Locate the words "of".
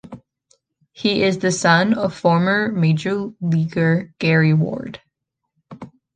1.93-2.15